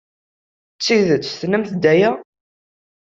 [0.75, 2.09] D tidet tennamt-d aya?